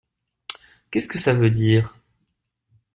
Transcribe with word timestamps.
Qu’est-ce 0.89 1.07
que 1.07 1.19
ça 1.19 1.35
veut 1.35 1.51
dire? 1.51 1.93